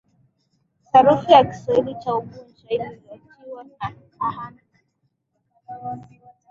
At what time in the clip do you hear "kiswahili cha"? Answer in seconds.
1.43-2.15